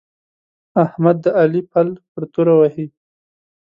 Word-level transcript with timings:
احمد 0.83 1.15
د 1.23 1.25
علي 1.39 1.61
پل 1.71 1.87
پر 2.11 2.23
توره 2.33 2.53
وهي. 2.59 2.85